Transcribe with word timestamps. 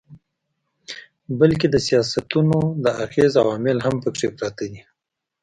بلکي 1.39 1.67
د 1.71 1.75
سياستونو 1.87 2.57
د 2.83 2.85
اغېز 3.05 3.31
عوامل 3.41 3.77
هم 3.85 3.95
پکښې 4.03 4.27
پراته 4.37 4.65
دي 4.71 4.81